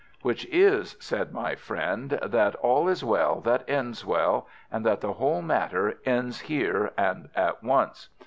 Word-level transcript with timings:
"Which 0.23 0.47
is," 0.47 0.97
said 0.99 1.31
my 1.31 1.53
friend, 1.53 2.17
"that 2.23 2.55
all 2.55 2.87
is 2.87 3.03
well 3.03 3.39
that 3.41 3.69
ends 3.69 4.03
well, 4.03 4.47
and 4.71 4.83
that 4.83 5.01
the 5.01 5.13
whole 5.13 5.43
matter 5.43 5.99
ends 6.05 6.39
here 6.39 6.91
and 6.97 7.29
at 7.35 7.63
once. 7.63 8.09